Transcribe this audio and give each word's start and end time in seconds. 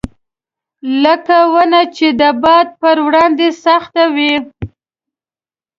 لکه 1.03 1.37
ونه 1.53 1.81
چې 1.95 2.07
د 2.21 2.23
باد 2.43 2.67
پر 2.81 2.97
وړاندې 3.05 3.47
سخت 3.65 3.93
وي. 4.15 4.35